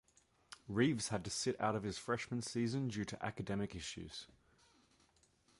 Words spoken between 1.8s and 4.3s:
his freshman season due to academic issues.